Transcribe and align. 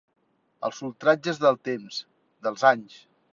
Els 0.69 0.79
ultratges 0.87 1.41
del 1.43 1.59
temps, 1.69 2.01
dels 2.49 2.65
anys. 2.73 2.99